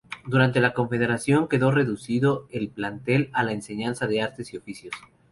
Durante 0.25 0.61
la 0.61 0.73
Confederación 0.73 1.47
quedó 1.47 1.69
reducido 1.69 2.47
el 2.49 2.69
plantel 2.71 3.29
a 3.33 3.43
la 3.43 3.51
enseñanza 3.51 4.07
de 4.07 4.23
artes 4.23 4.51
y 4.51 4.57
oficios. 4.57 4.95